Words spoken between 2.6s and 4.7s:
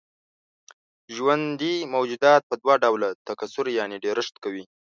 دوه ډوله تکثر يعنې ډېرښت کوي.